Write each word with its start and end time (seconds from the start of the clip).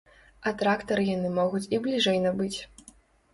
А 0.47 0.53
трактары 0.61 1.03
яны 1.09 1.29
могуць 1.35 1.61
і 1.75 1.81
бліжэй 1.85 2.17
набыць. 2.25 2.59